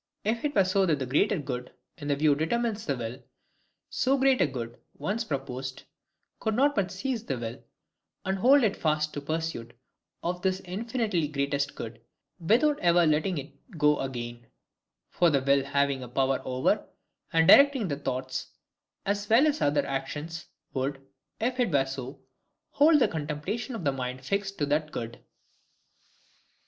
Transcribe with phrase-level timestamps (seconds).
[0.23, 3.21] If it were so that the greater good in view determines the will,
[3.91, 5.83] so great a good, once proposed,
[6.39, 7.63] could not but seize the will,
[8.25, 9.75] and hold it fast to the pursuit
[10.23, 12.01] of this infinitely greatest good,
[12.39, 14.47] without ever letting it go again:
[15.07, 16.83] for the will having a power over,
[17.31, 18.47] and directing the thoughts,
[19.05, 20.99] as well as other actions, would,
[21.39, 22.19] if it were so,
[22.71, 25.21] hold the contemplation of the mind fixed to that good.